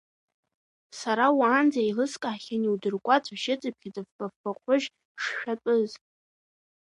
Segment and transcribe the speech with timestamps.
[0.99, 4.87] Сара уаанӡа еилыскаахьан иудыркуа цәашьыцыԥхьаӡа фба-фба ҟәрышь
[5.21, 5.91] шшәатәыз.